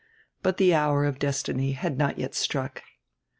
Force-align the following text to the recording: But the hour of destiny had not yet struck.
But 0.41 0.57
the 0.57 0.73
hour 0.73 1.05
of 1.05 1.19
destiny 1.19 1.73
had 1.73 1.95
not 1.95 2.17
yet 2.17 2.33
struck. 2.33 2.81